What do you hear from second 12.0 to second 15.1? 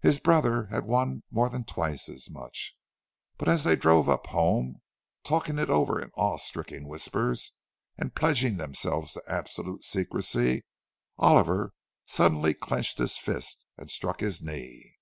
suddenly clenched his fist and struck his knee.